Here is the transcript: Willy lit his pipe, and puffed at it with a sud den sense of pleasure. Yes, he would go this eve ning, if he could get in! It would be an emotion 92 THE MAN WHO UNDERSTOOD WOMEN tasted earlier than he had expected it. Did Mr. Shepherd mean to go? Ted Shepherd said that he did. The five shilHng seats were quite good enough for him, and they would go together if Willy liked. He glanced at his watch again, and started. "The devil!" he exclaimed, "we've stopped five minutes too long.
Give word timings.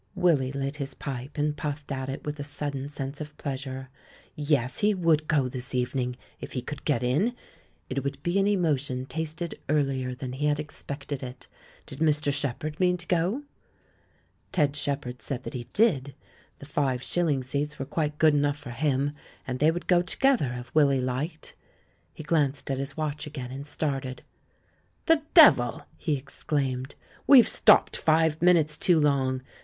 Willy 0.15 0.51
lit 0.51 0.77
his 0.77 0.95
pipe, 0.95 1.37
and 1.37 1.55
puffed 1.55 1.91
at 1.91 2.09
it 2.09 2.25
with 2.25 2.39
a 2.39 2.43
sud 2.43 2.73
den 2.73 2.87
sense 2.89 3.21
of 3.21 3.37
pleasure. 3.37 3.89
Yes, 4.35 4.79
he 4.79 4.95
would 4.95 5.27
go 5.27 5.47
this 5.47 5.75
eve 5.75 5.93
ning, 5.93 6.17
if 6.39 6.53
he 6.53 6.61
could 6.63 6.83
get 6.85 7.03
in! 7.03 7.35
It 7.87 8.03
would 8.03 8.23
be 8.23 8.39
an 8.39 8.47
emotion 8.47 9.01
92 9.01 9.05
THE 9.05 9.05
MAN 9.05 9.05
WHO 9.05 9.21
UNDERSTOOD 9.21 9.39
WOMEN 9.41 9.85
tasted 9.85 9.97
earlier 10.01 10.15
than 10.15 10.33
he 10.33 10.47
had 10.47 10.59
expected 10.59 11.21
it. 11.21 11.47
Did 11.85 11.99
Mr. 11.99 12.33
Shepherd 12.33 12.79
mean 12.79 12.97
to 12.97 13.05
go? 13.05 13.43
Ted 14.51 14.75
Shepherd 14.75 15.21
said 15.21 15.43
that 15.43 15.53
he 15.53 15.65
did. 15.71 16.15
The 16.57 16.65
five 16.65 17.01
shilHng 17.01 17.45
seats 17.45 17.77
were 17.77 17.85
quite 17.85 18.17
good 18.17 18.33
enough 18.33 18.57
for 18.57 18.71
him, 18.71 19.11
and 19.45 19.59
they 19.59 19.69
would 19.69 19.85
go 19.85 20.01
together 20.01 20.55
if 20.59 20.73
Willy 20.73 20.99
liked. 20.99 21.53
He 22.15 22.23
glanced 22.23 22.71
at 22.71 22.79
his 22.79 22.97
watch 22.97 23.27
again, 23.27 23.51
and 23.51 23.67
started. 23.67 24.23
"The 25.05 25.21
devil!" 25.35 25.83
he 25.95 26.17
exclaimed, 26.17 26.95
"we've 27.27 27.47
stopped 27.47 27.95
five 27.95 28.41
minutes 28.41 28.79
too 28.79 28.99
long. 28.99 29.43